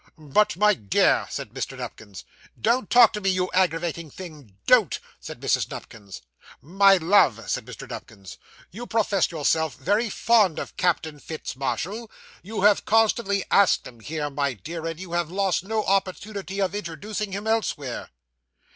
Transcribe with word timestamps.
'But, 0.17 0.57
my 0.57 0.73
dear,' 0.73 1.27
said 1.29 1.49
Mr. 1.51 1.77
Nupkins. 1.77 2.25
'Don't 2.59 2.89
talk 2.89 3.13
to 3.13 3.21
me, 3.21 3.29
you 3.29 3.51
aggravating 3.53 4.09
thing, 4.09 4.57
don't!' 4.65 4.99
said 5.19 5.39
Mrs. 5.39 5.69
Nupkins. 5.69 6.23
'My 6.59 6.97
love,' 6.97 7.47
said 7.51 7.65
Mr. 7.67 7.87
Nupkins, 7.87 8.39
'you 8.71 8.87
professed 8.87 9.31
yourself 9.31 9.75
very 9.75 10.09
fond 10.09 10.57
of 10.57 10.75
Captain 10.75 11.19
Fitz 11.19 11.55
Marshall. 11.55 12.09
You 12.41 12.61
have 12.63 12.83
constantly 12.83 13.45
asked 13.51 13.85
him 13.85 13.99
here, 13.99 14.31
my 14.31 14.53
dear, 14.55 14.87
and 14.87 14.99
you 14.99 15.11
have 15.11 15.29
lost 15.29 15.63
no 15.63 15.83
opportunity 15.85 16.59
of 16.59 16.73
introducing 16.73 17.31
him 17.33 17.45
elsewhere. 17.45 18.09